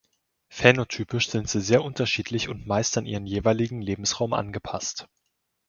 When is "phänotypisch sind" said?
0.49-1.47